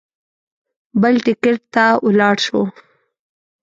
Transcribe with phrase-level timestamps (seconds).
[1.01, 2.61] بل ټکټ ته ولاړ شو.